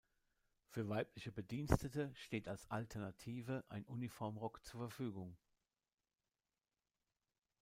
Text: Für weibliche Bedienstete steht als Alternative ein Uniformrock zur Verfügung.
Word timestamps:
Für 0.65 0.89
weibliche 0.89 1.31
Bedienstete 1.31 2.11
steht 2.15 2.47
als 2.47 2.65
Alternative 2.71 3.63
ein 3.69 3.85
Uniformrock 3.85 4.65
zur 4.65 4.79
Verfügung. 4.89 5.37